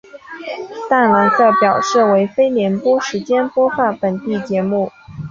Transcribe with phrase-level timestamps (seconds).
[0.89, 4.91] 淡蓝色表示为非联播时间播放本地节目。